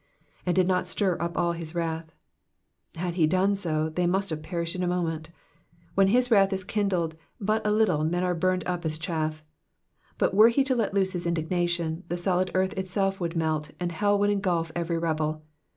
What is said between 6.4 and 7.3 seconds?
is kindled